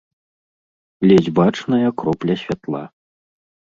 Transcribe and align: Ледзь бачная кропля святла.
Ледзь 1.11 1.29
бачная 1.39 1.89
кропля 2.03 2.35
святла. 2.45 2.83